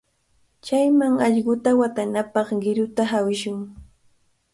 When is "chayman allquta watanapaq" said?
0.65-2.47